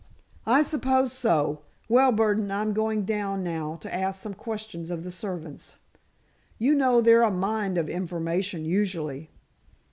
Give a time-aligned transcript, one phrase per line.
[0.47, 1.61] "I suppose so.
[1.87, 5.75] Well, Burdon, I'm going down now to ask some questions of the servants.
[6.57, 9.29] You know they're a mine of information usually."